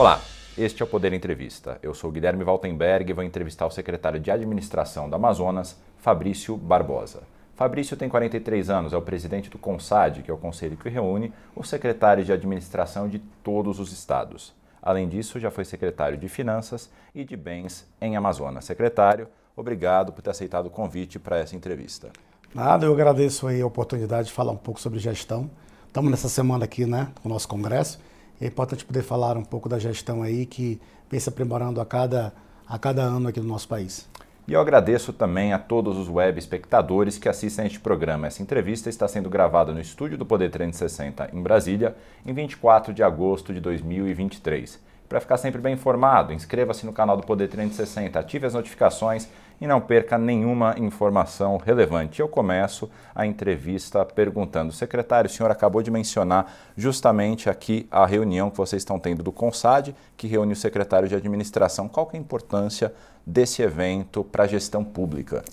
[0.00, 0.18] Olá,
[0.56, 1.78] este é o Poder Entrevista.
[1.82, 7.22] Eu sou Guilherme Valtenberg e vou entrevistar o secretário de Administração da Amazonas, Fabrício Barbosa.
[7.54, 11.34] Fabrício tem 43 anos, é o presidente do CONSAD, que é o conselho que reúne
[11.54, 14.54] os secretários de administração de todos os estados.
[14.80, 18.64] Além disso, já foi secretário de Finanças e de Bens em Amazonas.
[18.64, 22.08] Secretário, obrigado por ter aceitado o convite para essa entrevista.
[22.54, 25.50] Nada, eu agradeço aí a oportunidade de falar um pouco sobre gestão.
[25.86, 28.00] Estamos nessa semana aqui, né, com o nosso congresso.
[28.40, 32.32] É importante poder falar um pouco da gestão aí que vem se aprimorando a cada,
[32.66, 34.08] a cada ano aqui no nosso país.
[34.48, 38.26] E eu agradeço também a todos os web espectadores que assistem a este programa.
[38.26, 43.02] Essa entrevista está sendo gravada no estúdio do Poder 360 em Brasília, em 24 de
[43.02, 44.80] agosto de 2023.
[45.08, 49.28] Para ficar sempre bem informado, inscreva-se no canal do Poder 360, ative as notificações
[49.60, 52.20] e não perca nenhuma informação relevante.
[52.20, 58.50] Eu começo a entrevista perguntando: secretário, o senhor acabou de mencionar justamente aqui a reunião
[58.50, 61.88] que vocês estão tendo do CONSAD, que reúne o secretário de administração.
[61.88, 62.94] Qual é a importância
[63.26, 65.44] desse evento para a gestão pública?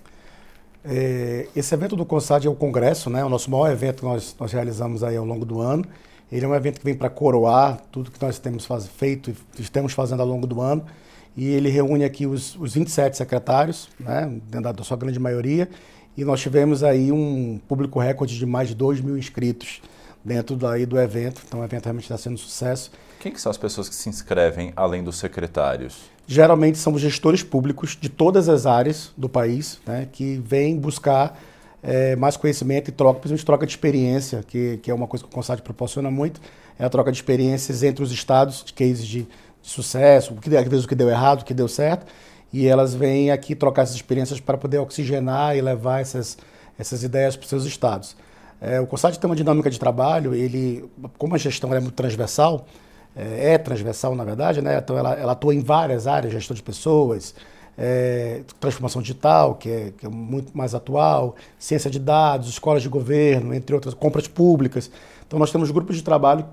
[0.86, 3.24] É, esse evento do CONSAD é o congresso, né?
[3.26, 5.84] o nosso maior evento que nós, nós realizamos aí ao longo do ano.
[6.32, 9.62] Ele é um evento que vem para coroar tudo que nós temos faz, feito e
[9.62, 10.86] estamos fazendo ao longo do ano.
[11.38, 15.70] E ele reúne aqui os, os 27 secretários, né, dentro da sua grande maioria.
[16.18, 19.80] E nós tivemos aí um público recorde de mais de 2 mil inscritos
[20.26, 21.44] dentro daí do evento.
[21.48, 22.92] Então o evento realmente está sendo um sucesso.
[23.20, 26.10] Quem que são as pessoas que se inscrevem além dos secretários?
[26.26, 31.40] Geralmente são os gestores públicos de todas as áreas do país, né, que vêm buscar
[31.82, 35.30] é, mais conhecimento e troca, principalmente troca de experiência, que, que é uma coisa que
[35.30, 36.42] o Consat proporciona muito,
[36.78, 39.28] é a troca de experiências entre os estados, de cases de
[39.70, 42.06] sucesso, o que, às vezes o que deu errado, o que deu certo,
[42.52, 46.38] e elas vêm aqui trocar essas experiências para poder oxigenar e levar essas,
[46.80, 48.16] essas ideias para os seus estados.
[48.62, 52.66] É, o COSAD tem uma dinâmica de trabalho, ele, como a gestão é muito transversal,
[53.16, 54.78] é, é transversal na verdade, né?
[54.78, 57.36] então ela, ela atua em várias áreas, gestão de pessoas,
[57.78, 62.90] é, transformação digital, que é, que é, muito mais atual, ciência de dados, escolas de
[62.90, 64.90] governo, entre outras, compras públicas.
[65.28, 66.46] Então, nós temos grupos de trabalho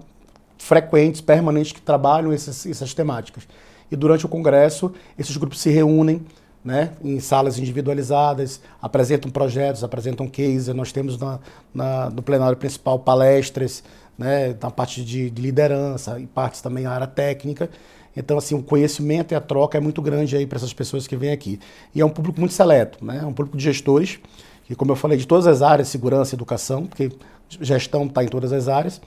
[0.64, 3.46] frequentes, permanentes, que trabalham essas, essas temáticas.
[3.92, 6.22] E durante o congresso, esses grupos se reúnem
[6.64, 10.68] né, em salas individualizadas, apresentam projetos, apresentam cases.
[10.68, 11.38] Nós temos na,
[11.74, 13.84] na, no plenário principal palestras,
[14.16, 17.68] né, na parte de, de liderança e partes também na área técnica.
[18.16, 21.14] Então, assim, o conhecimento e a troca é muito grande aí para essas pessoas que
[21.14, 21.60] vêm aqui.
[21.94, 23.20] E é um público muito seleto, né?
[23.22, 24.18] É um público de gestores,
[24.64, 27.12] que, como eu falei, de todas as áreas, segurança educação, porque
[27.60, 29.02] gestão está em todas as áreas.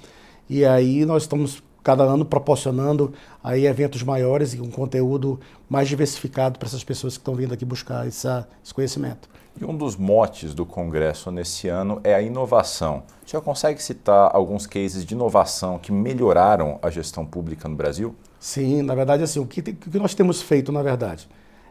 [0.50, 6.60] E aí nós estamos cada ano proporcionando aí eventos maiores e um conteúdo mais diversificado
[6.60, 9.30] para essas pessoas que estão vindo aqui buscar essa, esse conhecimento.
[9.60, 13.04] E um dos motes do Congresso nesse ano é a inovação.
[13.26, 18.14] O senhor consegue citar alguns cases de inovação que melhoraram a gestão pública no Brasil?
[18.40, 21.28] Sim, na verdade, assim, o que, o que nós temos feito, na verdade?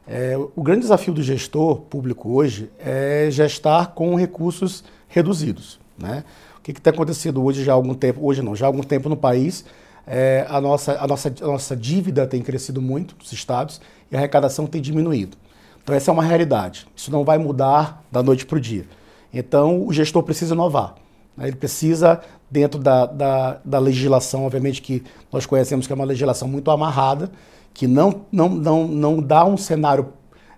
[0.07, 5.79] É, o grande desafio do gestor público hoje é gestar com recursos reduzidos.
[5.99, 6.25] Né?
[6.72, 9.16] Que tem acontecido hoje já há algum tempo, hoje não, já há algum tempo no
[9.16, 9.65] país,
[10.06, 14.19] é, a, nossa, a, nossa, a nossa dívida tem crescido muito nos estados e a
[14.19, 15.37] arrecadação tem diminuído.
[15.82, 16.87] Então essa é uma realidade.
[16.97, 18.84] Isso não vai mudar da noite para o dia.
[19.32, 20.97] Então o gestor precisa inovar.
[21.37, 21.47] Né?
[21.49, 26.48] Ele precisa, dentro da, da, da, legislação, obviamente que nós conhecemos que é uma legislação
[26.48, 27.31] muito amarrada,
[27.72, 30.09] que não, não, não, não dá um cenário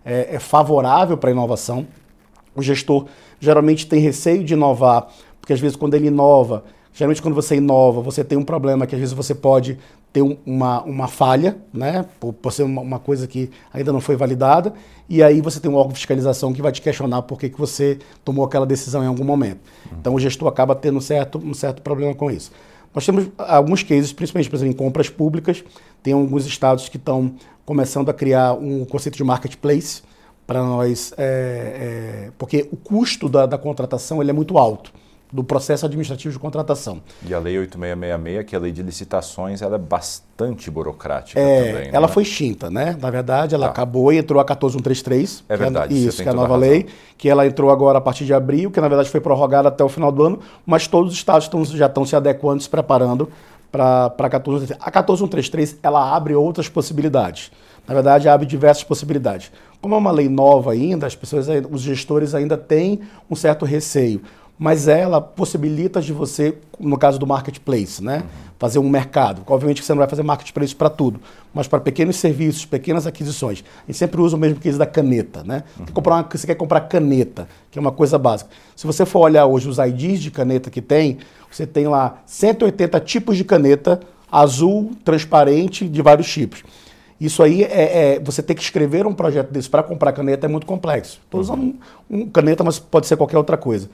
[0.05, 1.87] é, é favorável para a inovação.
[2.55, 3.07] O gestor
[3.41, 5.09] geralmente tem receio de inovar,
[5.49, 8.95] porque às vezes quando ele inova, geralmente quando você inova, você tem um problema que
[8.95, 9.79] às vezes você pode
[10.13, 13.99] ter um, uma, uma falha, né, por, por ser uma, uma, coisa que ainda não
[13.99, 14.75] foi validada,
[15.09, 17.59] e aí você tem um órgão de fiscalização que vai te questionar por que, que
[17.59, 19.61] você tomou aquela decisão em algum momento.
[19.99, 22.53] Então o gestor acaba tendo um certo, um certo problema com isso.
[22.95, 25.65] Nós temos alguns cases, principalmente por exemplo, em compras públicas,
[26.03, 27.33] tem alguns estados que estão
[27.65, 30.03] começando a criar um conceito de marketplace
[30.47, 34.93] para nós, é, é, porque o custo da, da contratação ele é muito alto
[35.33, 37.03] do processo administrativo de contratação.
[37.27, 41.73] E a Lei 8666, que é a lei de licitações, ela é bastante burocrática é,
[41.73, 41.91] também.
[41.93, 42.09] Ela é?
[42.09, 42.97] foi extinta, né?
[43.01, 43.73] Na verdade, ela tá.
[43.73, 45.45] acabou e entrou a 14133.
[45.49, 45.95] É verdade.
[45.95, 46.87] Que é, isso, que é a nova lei,
[47.17, 49.89] que ela entrou agora a partir de abril, que na verdade foi prorrogada até o
[49.89, 53.29] final do ano, mas todos os estados estão, já estão se adequando, se preparando
[53.71, 54.79] para a 14133.
[54.81, 57.51] A 14133, ela abre outras possibilidades.
[57.87, 59.51] Na verdade, abre diversas possibilidades.
[59.81, 63.01] Como é uma lei nova ainda, as pessoas, os gestores ainda têm
[63.31, 64.21] um certo receio
[64.59, 68.51] mas ela possibilita de você, no caso do marketplace, né, uhum.
[68.59, 69.43] fazer um mercado.
[69.47, 71.21] Obviamente que você não vai fazer marketplace para tudo,
[71.55, 73.63] mas para pequenos serviços, pequenas aquisições.
[73.85, 75.63] A gente sempre usa o mesmo case da caneta, né?
[75.79, 75.87] Uhum.
[75.87, 78.51] Quer comprar uma, você quer comprar caneta, que é uma coisa básica.
[78.75, 81.19] Se você for olhar hoje os IDs de caneta que tem,
[81.51, 84.01] você tem lá 180 tipos de caneta
[84.31, 86.63] azul, transparente, de vários tipos.
[87.21, 90.49] Isso aí é, é, você ter que escrever um projeto desse para comprar caneta é
[90.49, 91.21] muito complexo.
[91.25, 91.79] Estou usando um,
[92.09, 93.91] um, caneta, mas pode ser qualquer outra coisa.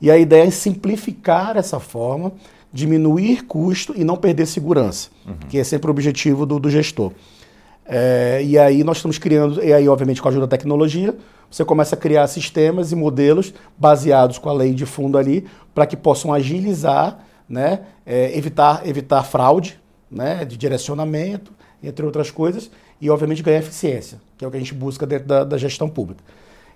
[0.00, 2.32] E a ideia é simplificar essa forma,
[2.72, 5.34] diminuir custo e não perder segurança, uhum.
[5.48, 7.12] que é sempre o objetivo do, do gestor.
[7.84, 11.16] É, e aí nós estamos criando, e aí obviamente com a ajuda da tecnologia,
[11.50, 15.86] você começa a criar sistemas e modelos baseados com a lei de fundo ali, para
[15.86, 17.18] que possam agilizar,
[17.48, 19.80] né, é, evitar, evitar fraude
[20.10, 21.52] né, de direcionamento,
[21.82, 25.26] entre outras coisas, e obviamente ganhar eficiência, que é o que a gente busca dentro
[25.26, 26.22] da, da gestão pública.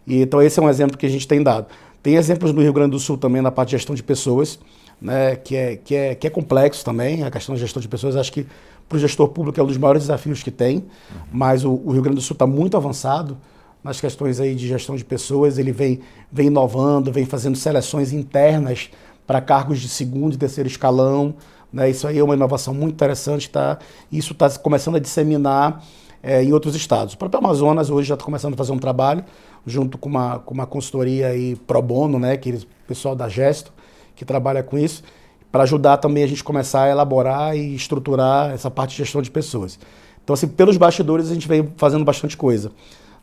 [0.06, 1.66] E, então esse é um exemplo que a gente tem dado.
[2.02, 4.58] Tem exemplos no Rio Grande do Sul também na parte de gestão de pessoas,
[5.00, 8.16] né, que, é, que, é, que é complexo também, a questão da gestão de pessoas,
[8.16, 8.46] acho que
[8.88, 10.84] para o gestor público é um dos maiores desafios que tem, uhum.
[11.32, 13.38] mas o, o, Rio Grande do Sul está muito avançado
[13.82, 16.00] nas questões aí de gestão de pessoas, ele vem,
[16.31, 18.90] vem inovando, vem fazendo seleções internas
[19.26, 21.34] para cargos de segundo e terceiro escalão,
[21.72, 21.90] né?
[21.90, 23.78] Isso aí é uma inovação muito interessante, tá?
[24.10, 25.82] Isso está começando a disseminar
[26.22, 27.14] é, em outros estados.
[27.14, 29.24] O próprio Amazonas hoje já está começando a fazer um trabalho
[29.66, 32.36] junto com uma, com uma consultoria aí pro bono, né?
[32.36, 33.72] Que eles, pessoal da Gesto,
[34.14, 35.02] que trabalha com isso,
[35.50, 39.30] para ajudar também a gente começar a elaborar e estruturar essa parte de gestão de
[39.30, 39.78] pessoas.
[40.22, 42.70] Então, assim, pelos bastidores a gente vem fazendo bastante coisa.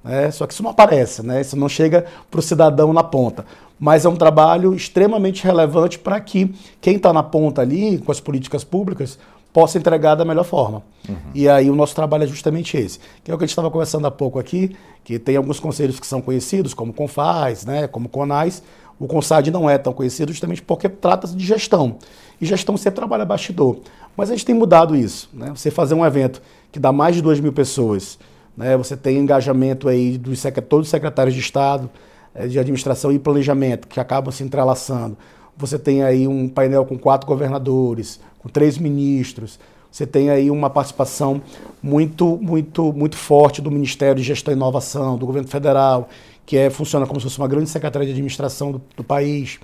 [0.03, 0.29] Né?
[0.31, 1.41] Só que isso não aparece, né?
[1.41, 3.45] isso não chega para o cidadão na ponta.
[3.79, 8.19] Mas é um trabalho extremamente relevante para que quem está na ponta ali, com as
[8.19, 9.17] políticas públicas,
[9.53, 10.83] possa entregar da melhor forma.
[11.07, 11.15] Uhum.
[11.33, 12.99] E aí o nosso trabalho é justamente esse.
[13.23, 15.99] Que é o que a gente estava conversando há pouco aqui, que tem alguns conselhos
[15.99, 18.61] que são conhecidos, como Confaz, né, como Conais.
[18.99, 21.95] O CONSAD não é tão conhecido justamente porque trata-se de gestão.
[22.39, 23.77] E gestão você trabalha bastidor.
[24.15, 25.29] Mas a gente tem mudado isso.
[25.33, 25.51] Né?
[25.55, 28.19] Você fazer um evento que dá mais de 2 mil pessoas,
[28.55, 28.75] né?
[28.75, 31.89] Você tem engajamento aí dos todos os secretários de Estado,
[32.47, 35.17] de administração e planejamento, que acabam se entrelaçando.
[35.57, 39.59] Você tem aí um painel com quatro governadores, com três ministros.
[39.91, 41.41] Você tem aí uma participação
[41.81, 46.07] muito, muito, muito forte do Ministério de Gestão e Inovação, do governo federal,
[46.45, 49.59] que é, funciona como se fosse uma grande secretaria de administração do, do país.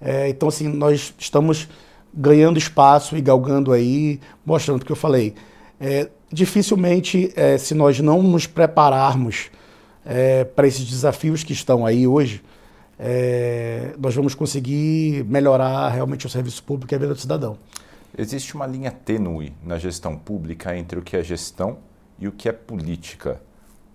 [0.00, 1.68] É, então, assim, nós estamos
[2.12, 5.34] ganhando espaço e galgando aí, mostrando o que eu falei.
[5.80, 9.50] É, dificilmente, é, se nós não nos prepararmos
[10.08, 12.42] é, para esses desafios que estão aí hoje,
[12.98, 17.58] é, nós vamos conseguir melhorar realmente o serviço público e a vida do cidadão.
[18.16, 21.76] Existe uma linha tênue na gestão pública entre o que é gestão
[22.18, 23.40] e o que é política.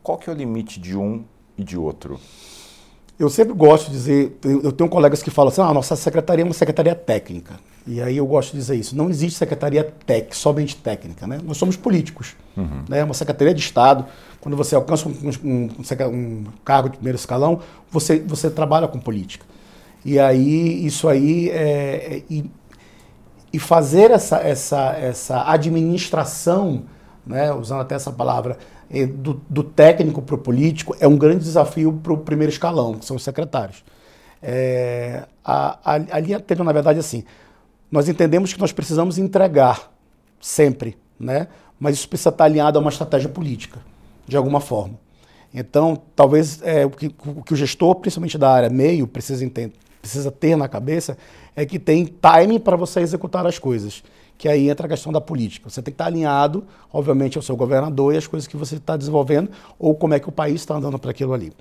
[0.03, 1.23] Qual que é o limite de um
[1.57, 2.19] e de outro?
[3.17, 6.45] Eu sempre gosto de dizer, eu tenho colegas que falam assim, ah, nossa secretaria é
[6.45, 7.59] uma secretaria técnica.
[7.85, 8.95] E aí eu gosto de dizer isso.
[8.95, 11.27] Não existe secretaria tec, somente técnica.
[11.27, 11.39] Né?
[11.43, 12.35] Nós somos políticos.
[12.55, 12.83] Uhum.
[12.87, 13.03] Né?
[13.03, 14.05] Uma secretaria de Estado,
[14.43, 15.69] quando você alcança um, um,
[16.09, 19.45] um, cargo de primeiro escalão, você, você trabalha com política.
[20.03, 22.51] E aí, isso aí, é, é, e,
[23.53, 26.83] e, fazer essa, essa, essa administração,
[27.25, 28.57] né, usando até essa palavra,
[28.91, 32.95] é, do, do técnico para o político, é um grande desafio para o primeiro escalão,
[32.95, 33.81] que são os secretários.
[34.41, 37.23] É, a, a, a linha teve, na verdade, assim,
[37.89, 39.89] nós entendemos que nós precisamos entregar
[40.41, 41.47] sempre, né?
[41.79, 43.79] mas isso precisa estar alinhado a uma estratégia política,
[44.27, 44.99] de alguma forma.
[45.53, 49.75] Então, talvez é, o, que, o, que, o gestor, principalmente da área meio, precisa, entender,
[50.01, 51.17] precisa ter na cabeça
[51.55, 54.03] é que tem timing para você executar as coisas.
[54.35, 55.69] Que aí entra a questão da política.
[55.69, 58.97] Você tem que estar alinhado, obviamente, ao seu governador e às coisas que você está
[58.97, 61.53] desenvolvendo, ou como é que o país está andando para aquilo ali.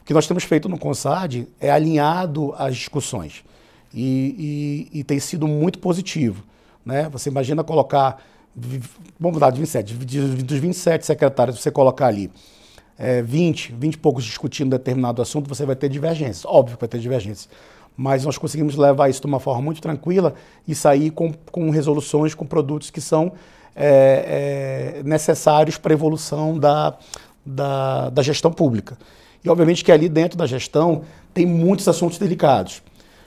[0.00, 3.44] O que nós temos feito no CONSAD é alinhado às discussões
[3.94, 6.42] e, e, e tem sido muito positivo.
[6.84, 7.08] Né?
[7.10, 8.22] Você imagina colocar,
[9.18, 12.30] vamos dar de 27, dos 27 secretários, você colocar ali
[12.98, 16.44] é, 20, 20 e poucos discutindo determinado assunto, você vai ter divergências.
[16.44, 17.48] Óbvio que vai ter divergências.
[17.96, 20.34] Mas nós conseguimos levar isso de uma forma muito tranquila
[20.66, 23.32] e sair com, com resoluções, com produtos que são
[23.74, 26.96] é, é, necessários para a evolução da,
[27.44, 28.96] da, da gestão pública.
[29.44, 32.82] E obviamente que ali dentro da gestão tem muitos assuntos delicados.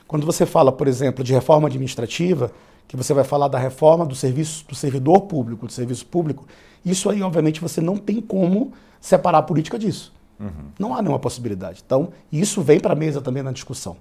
[0.07, 2.51] Quando você fala, por exemplo, de reforma administrativa,
[2.87, 6.45] que você vai falar da reforma do serviço do servidor público, do serviço público,
[6.85, 10.13] isso aí, obviamente, você não tem como separar a política disso.
[10.39, 10.71] Uhum.
[10.79, 11.83] Não há nenhuma possibilidade.
[11.85, 13.97] Então, isso vem para a mesa também na discussão.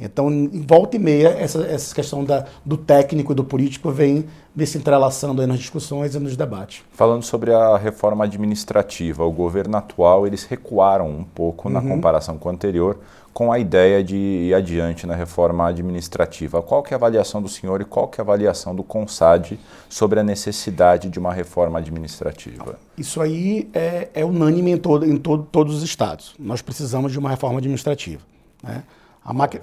[0.00, 4.24] Então, em volta e meia, essa, essa questão da, do técnico e do político vem,
[4.54, 6.82] vem se entrelaçando nas discussões e nos debates.
[6.92, 11.74] Falando sobre a reforma administrativa, o governo atual, eles recuaram um pouco uhum.
[11.74, 12.98] na comparação com o anterior,
[13.32, 16.62] com a ideia de ir adiante na reforma administrativa.
[16.62, 19.58] Qual que é a avaliação do senhor e qual que é a avaliação do CONSAD
[19.88, 22.78] sobre a necessidade de uma reforma administrativa?
[22.96, 26.34] Isso aí é, é unânime em, todo, em todo, todos os estados.
[26.38, 28.22] Nós precisamos de uma reforma administrativa.
[28.62, 28.82] Né?
[29.24, 29.62] A máquina,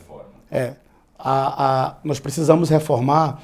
[0.49, 0.73] é,
[1.17, 3.39] a, a, nós precisamos reformar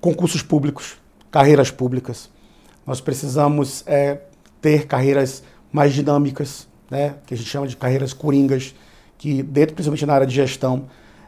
[0.00, 0.96] concursos públicos,
[1.30, 2.30] carreiras públicas,
[2.86, 4.20] nós precisamos é,
[4.62, 8.74] ter carreiras mais dinâmicas, né, que a gente chama de carreiras coringas,
[9.18, 10.84] que dentro, principalmente na área de gestão,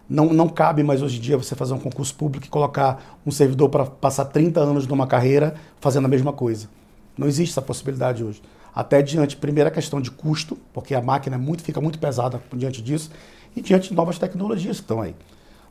[0.09, 3.30] não, não cabe mais hoje em dia você fazer um concurso público e colocar um
[3.30, 6.68] servidor para passar 30 anos numa carreira fazendo a mesma coisa.
[7.16, 8.40] Não existe essa possibilidade hoje.
[8.75, 12.80] Até diante, primeira questão de custo, porque a máquina é muito, fica muito pesada diante
[12.80, 13.11] disso,
[13.57, 15.14] e diante de novas tecnologias que estão aí.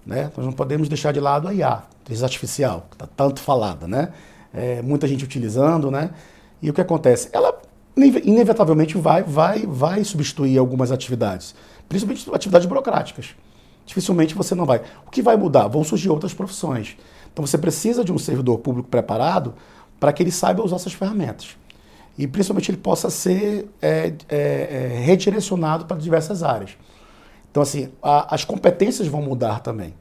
[0.06, 0.32] Né?
[0.36, 4.10] Nós não podemos deixar de lado a IA, inteligência artificial, que está tanto falada, né?
[4.54, 6.12] É, muita gente utilizando, né?
[6.62, 7.30] E o que acontece?
[7.34, 7.58] Ela
[7.96, 11.56] inevitavelmente vai, vai, vai substituir algumas atividades,
[11.88, 13.36] principalmente atividades burocráticas.
[13.86, 14.82] Dificilmente você não vai.
[15.06, 15.67] O que vai mudar?
[15.67, 16.98] Vão surgir outras profissões.
[17.32, 19.53] Então você precisa de um servidor público preparado
[20.00, 21.58] para que ele saiba usar essas ferramentas.
[22.17, 26.72] E principalmente ele possa ser é, é, é, redirecionado para diversas áreas.
[27.50, 29.94] Então, assim, a, as competências vão mudar também.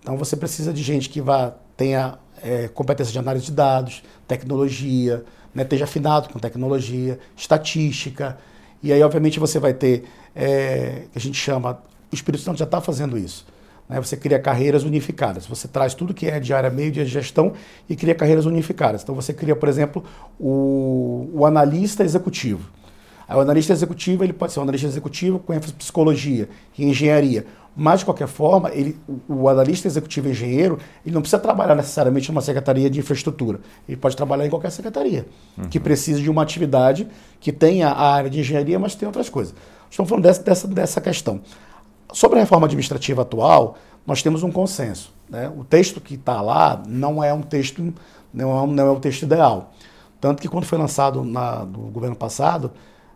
[0.00, 5.24] Então você precisa de gente que vá, tenha é, competência de análise de dados, tecnologia,
[5.54, 8.38] né, esteja afinado com tecnologia, estatística.
[8.82, 12.64] E aí, obviamente, você vai ter, é, que a gente chama, o Espírito Santo já
[12.64, 13.46] está fazendo isso.
[13.90, 14.00] Né?
[14.00, 15.46] Você cria carreiras unificadas.
[15.46, 17.52] Você traz tudo que é de área meio de gestão
[17.88, 19.02] e cria carreiras unificadas.
[19.02, 20.04] Então, você cria, por exemplo,
[20.38, 22.70] o, o analista executivo.
[23.28, 26.84] Aí, o analista executivo ele pode ser um analista executivo com ênfase em psicologia e
[26.84, 27.44] engenharia.
[27.76, 32.40] Mas, de qualquer forma, ele, o analista executivo engenheiro, ele não precisa trabalhar necessariamente numa
[32.40, 33.60] secretaria de infraestrutura.
[33.88, 35.24] Ele pode trabalhar em qualquer secretaria,
[35.56, 35.68] uhum.
[35.68, 37.06] que precise de uma atividade
[37.38, 39.54] que tenha a área de engenharia, mas tem outras coisas.
[39.90, 41.40] Estamos falando dessa, dessa, dessa questão.
[42.12, 45.12] Sobre a reforma administrativa atual, nós temos um consenso.
[45.28, 45.52] Né?
[45.56, 47.92] O texto que está lá não é um texto,
[48.32, 49.72] não é, não é o texto ideal.
[50.20, 52.70] Tanto que quando foi lançado na, no governo passado,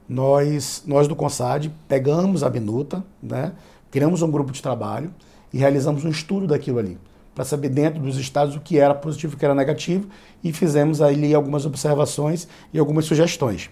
[0.09, 3.53] nós, nós do CONSAD pegamos a minuta, né?
[3.91, 5.15] criamos um grupo de trabalho
[5.53, 6.99] e realizamos um estudo daquilo ali,
[7.35, 10.09] para saber dentro dos estados o que era positivo e o que era negativo,
[10.43, 13.71] e fizemos ali algumas observações e algumas sugestões.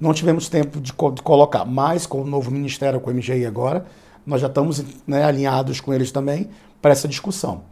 [0.00, 3.84] Não tivemos tempo de, de colocar, mas com o novo ministério, com o MGI agora,
[4.26, 6.48] nós já estamos né, alinhados com eles também
[6.80, 7.62] para essa discussão.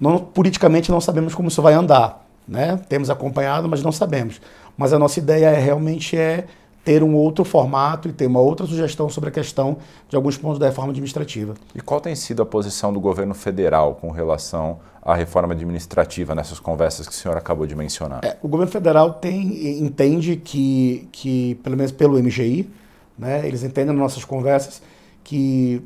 [0.00, 2.78] Não, politicamente não sabemos como isso vai andar, né?
[2.88, 4.40] Temos acompanhado, mas não sabemos.
[4.76, 6.46] Mas a nossa ideia é realmente é
[6.86, 9.78] ter um outro formato e ter uma outra sugestão sobre a questão
[10.08, 11.54] de alguns pontos da reforma administrativa.
[11.74, 16.60] E qual tem sido a posição do governo federal com relação à reforma administrativa nessas
[16.60, 18.24] conversas que o senhor acabou de mencionar?
[18.24, 22.70] É, o governo federal tem, entende que, que, pelo menos pelo MGI,
[23.18, 24.80] né, eles entendem nas nossas conversas
[25.24, 25.82] que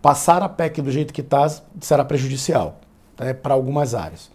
[0.00, 1.46] passar a PEC do jeito que está
[1.82, 2.80] será prejudicial
[3.20, 4.30] né, para algumas áreas.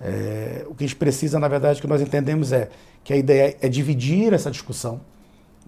[0.00, 2.70] É, o que a gente precisa, na verdade, que nós entendemos é
[3.04, 5.09] que a ideia é dividir essa discussão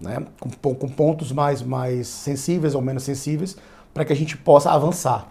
[0.03, 3.55] né, com, com pontos mais, mais sensíveis ou menos sensíveis
[3.93, 5.27] para que a gente possa avançar.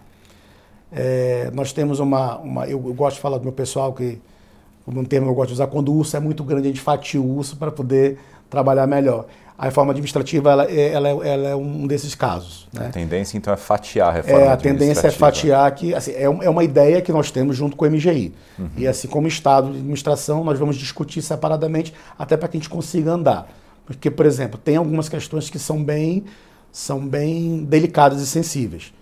[0.91, 4.19] É, nós temos uma, uma eu, eu, gosto de falar do meu pessoal que
[4.85, 6.71] como um termo que eu gosto de usar, quando o urso é muito grande, a
[6.71, 9.25] gente fatia o urso para poder trabalhar melhor.
[9.57, 12.67] A reforma administrativa ela, é, ela, é, ela é um desses casos.
[12.73, 12.87] Né?
[12.87, 16.23] A tendência, então, é fatiar a reforma é, A tendência é fatiar, que assim, é,
[16.23, 18.33] é uma ideia que nós temos junto com o MGI.
[18.59, 18.69] Uhum.
[18.75, 22.69] E assim, como Estado de administração, nós vamos discutir separadamente, até para que a gente
[22.69, 23.47] consiga andar.
[23.85, 26.23] Porque, por exemplo, tem algumas questões que são bem,
[26.71, 28.93] são bem delicadas e sensíveis,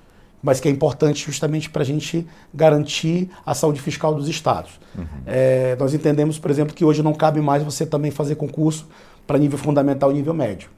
[0.42, 4.80] mas que é importante justamente para a gente garantir a saúde fiscal dos estados.
[4.98, 5.06] Uhum.
[5.26, 8.88] É, nós entendemos, por exemplo, que hoje não cabe mais você também fazer concurso
[9.28, 10.70] para nível fundamental e nível médio.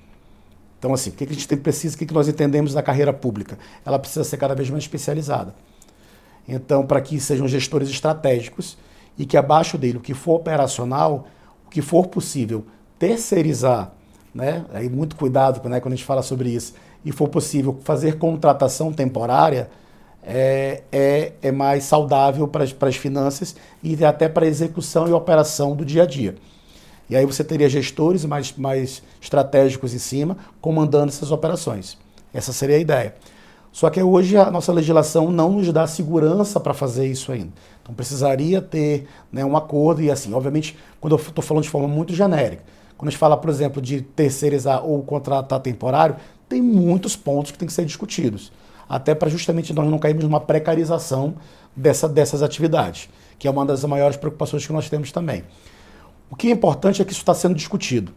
[0.77, 3.57] Então, assim, o que a gente precisa, o que nós entendemos da carreira pública?
[3.85, 5.55] Ela precisa ser cada vez mais especializada.
[6.45, 8.77] Então, para que sejam gestores estratégicos
[9.17, 11.25] e que abaixo dele, o que for operacional,
[11.65, 12.65] o que for possível
[13.03, 13.91] terceirizar,
[14.33, 14.63] né?
[14.73, 18.93] Aí muito cuidado né, quando a gente fala sobre isso, e for possível fazer contratação
[18.93, 19.69] temporária,
[20.23, 25.75] é, é, é mais saudável para as finanças e até para a execução e operação
[25.75, 26.35] do dia a dia.
[27.09, 31.97] E aí você teria gestores mais, mais estratégicos em cima, comandando essas operações.
[32.33, 33.15] Essa seria a ideia.
[33.69, 37.51] Só que hoje a nossa legislação não nos dá segurança para fazer isso ainda.
[37.81, 41.89] Então precisaria ter né, um acordo e assim, obviamente, quando eu estou falando de forma
[41.89, 42.63] muito genérica,
[43.03, 46.15] quando a gente fala, por exemplo, de terceirizar ou contratar temporário,
[46.47, 48.49] tem muitos pontos que têm que ser discutidos.
[48.87, 51.35] Até para justamente nós não cairmos numa precarização
[51.75, 55.43] dessa, dessas atividades, que é uma das maiores preocupações que nós temos também.
[56.31, 58.13] O que é importante é que isso está sendo discutido.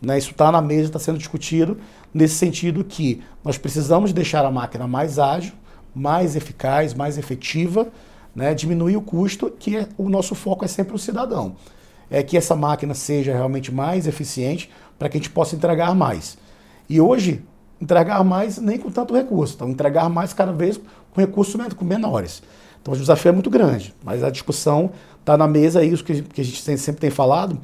[0.00, 0.16] Né?
[0.16, 1.76] Isso está na mesa, está sendo discutido,
[2.14, 5.52] nesse sentido que nós precisamos deixar a máquina mais ágil,
[5.94, 7.88] mais eficaz, mais efetiva,
[8.34, 8.54] né?
[8.54, 11.54] diminuir o custo, que é, o nosso foco é sempre o cidadão.
[12.12, 16.38] É que essa máquina seja realmente mais eficiente para que a gente possa entregar mais.
[16.88, 17.42] E hoje,
[17.80, 20.80] entregar mais nem com tanto recurso, então entregar mais cada vez
[21.12, 22.42] com recursos menores.
[22.80, 24.90] Então o desafio é muito grande, mas a discussão
[25.20, 27.58] está na mesa, é isso que, que a gente sempre tem falado,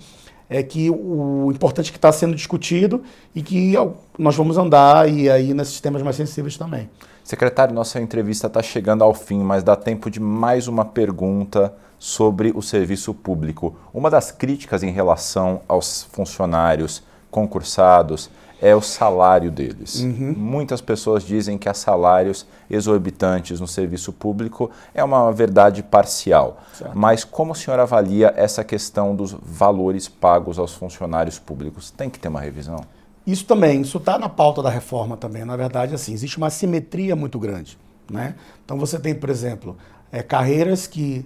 [0.49, 3.02] é que o importante é que está sendo discutido
[3.35, 3.75] e que
[4.19, 6.88] nós vamos andar e aí nesses temas mais sensíveis também.
[7.23, 12.52] Secretário, nossa entrevista está chegando ao fim, mas dá tempo de mais uma pergunta sobre
[12.55, 13.76] o serviço público.
[13.93, 20.00] Uma das críticas em relação aos funcionários concursados é o salário deles.
[20.00, 20.35] Uhum.
[20.37, 24.71] Muitas pessoas dizem que há salários exorbitantes no serviço público.
[24.93, 26.61] É uma verdade parcial.
[26.73, 26.97] Certo.
[26.97, 31.90] Mas como o senhor avalia essa questão dos valores pagos aos funcionários públicos?
[31.90, 32.85] Tem que ter uma revisão?
[33.26, 35.45] Isso também, isso está na pauta da reforma também.
[35.45, 37.78] Na verdade, assim, existe uma simetria muito grande.
[38.11, 38.35] Né?
[38.64, 39.76] Então você tem, por exemplo,
[40.11, 41.25] é, carreiras que,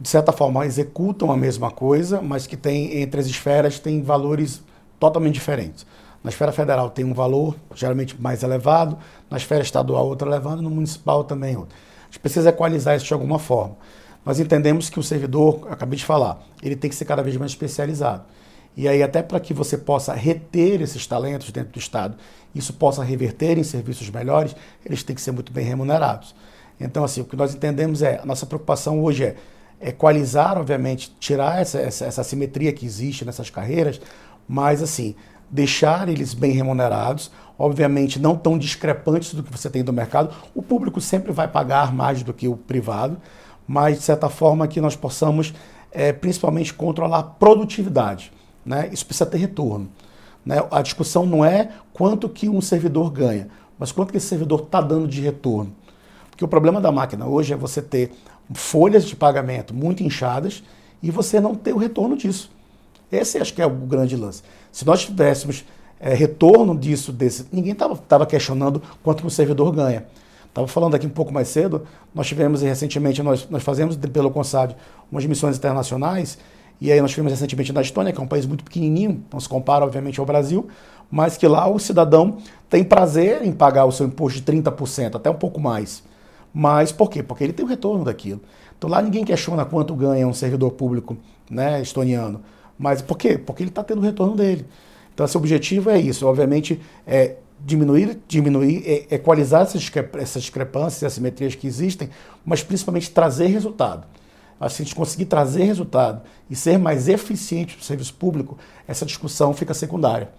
[0.00, 4.62] de certa forma, executam a mesma coisa, mas que tem, entre as esferas, tem valores
[4.98, 5.84] totalmente diferentes.
[6.22, 8.98] Na esfera federal tem um valor geralmente mais elevado,
[9.30, 11.76] na esfera estadual outro elevado, no municipal também outro.
[12.02, 13.76] A gente precisa equalizar isso de alguma forma.
[14.24, 17.52] Nós entendemos que o servidor, acabei de falar, ele tem que ser cada vez mais
[17.52, 18.24] especializado.
[18.76, 22.16] E aí, até para que você possa reter esses talentos dentro do Estado,
[22.54, 26.34] isso possa reverter em serviços melhores, eles têm que ser muito bem remunerados.
[26.78, 29.36] Então, assim, o que nós entendemos é, a nossa preocupação hoje é
[29.80, 34.00] equalizar, obviamente, tirar essa, essa, essa simetria que existe nessas carreiras,
[34.48, 35.14] mas, assim,
[35.50, 40.34] deixar eles bem remunerados, obviamente não tão discrepantes do que você tem do mercado.
[40.54, 43.16] O público sempre vai pagar mais do que o privado,
[43.66, 45.54] mas, de certa forma, que nós possamos,
[45.92, 48.32] é, principalmente, controlar a produtividade.
[48.64, 48.88] Né?
[48.92, 49.88] Isso precisa ter retorno.
[50.44, 50.56] Né?
[50.70, 54.80] A discussão não é quanto que um servidor ganha, mas quanto que esse servidor está
[54.80, 55.74] dando de retorno.
[56.30, 58.12] Porque o problema da máquina hoje é você ter
[58.54, 60.62] folhas de pagamento muito inchadas
[61.02, 62.50] e você não ter o retorno disso.
[63.10, 64.42] Esse acho que é o grande lance.
[64.70, 65.64] Se nós tivéssemos
[66.00, 70.06] é, retorno disso, desse, ninguém estava questionando quanto o servidor ganha.
[70.48, 74.74] Estava falando aqui um pouco mais cedo, nós tivemos recentemente, nós, nós fazemos pelo Consad
[75.10, 76.38] umas missões internacionais
[76.80, 79.48] e aí nós tivemos recentemente na Estônia, que é um país muito pequenininho, não se
[79.48, 80.68] compara obviamente ao Brasil,
[81.10, 85.30] mas que lá o cidadão tem prazer em pagar o seu imposto de 30%, até
[85.30, 86.02] um pouco mais.
[86.60, 87.22] Mas por quê?
[87.22, 88.40] Porque ele tem o retorno daquilo.
[88.76, 91.16] Então lá ninguém questiona quanto ganha um servidor público
[91.48, 92.40] né, estoniano.
[92.76, 93.38] Mas por quê?
[93.38, 94.66] Porque ele está tendo o retorno dele.
[95.14, 101.12] Então esse objetivo é isso, obviamente, é diminuir, diminuir, é equalizar essas, essas discrepâncias, essas
[101.12, 102.10] simetrias que existem,
[102.44, 104.04] mas principalmente trazer resultado.
[104.68, 109.54] Se a gente conseguir trazer resultado e ser mais eficiente no serviço público, essa discussão
[109.54, 110.30] fica secundária.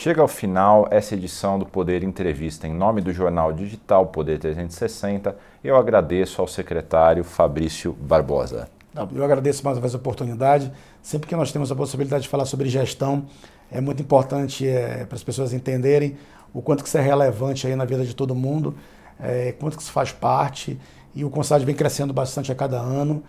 [0.00, 2.68] Chega ao final essa edição do Poder Entrevista.
[2.68, 8.68] Em nome do jornal digital Poder 360, eu agradeço ao secretário Fabrício Barbosa.
[9.12, 10.70] Eu agradeço mais uma vez a oportunidade.
[11.02, 13.26] Sempre que nós temos a possibilidade de falar sobre gestão,
[13.72, 16.16] é muito importante é, para as pessoas entenderem
[16.54, 18.76] o quanto que isso é relevante aí na vida de todo mundo,
[19.18, 20.78] é, quanto que isso faz parte
[21.12, 23.20] e o Consad vem crescendo bastante a cada ano.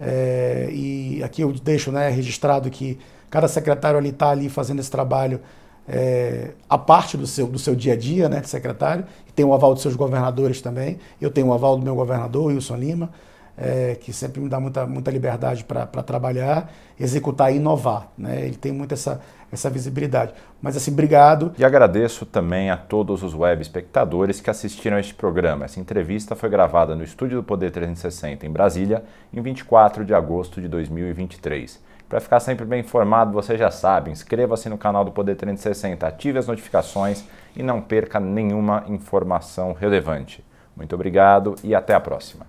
[0.00, 2.98] É, e aqui eu deixo né, registrado que
[3.30, 5.40] cada secretário ali está ali fazendo esse trabalho
[5.88, 9.52] é, a parte do seu, do seu dia a dia, né, de secretário, tem o
[9.52, 10.98] aval dos seus governadores também.
[11.20, 13.10] Eu tenho o aval do meu governador, Wilson Lima,
[13.56, 18.08] é, que sempre me dá muita, muita liberdade para trabalhar, executar e inovar.
[18.18, 18.44] Né?
[18.46, 19.20] Ele tem muito essa,
[19.50, 20.34] essa visibilidade.
[20.60, 21.52] Mas assim, obrigado.
[21.56, 25.64] E agradeço também a todos os web espectadores que assistiram a este programa.
[25.64, 30.60] Essa entrevista foi gravada no estúdio do Poder 360 em Brasília, em 24 de agosto
[30.60, 31.85] de 2023.
[32.08, 36.38] Para ficar sempre bem informado, você já sabe, inscreva-se no canal do Poder 360, ative
[36.38, 37.24] as notificações
[37.56, 40.44] e não perca nenhuma informação relevante.
[40.76, 42.46] Muito obrigado e até a próxima.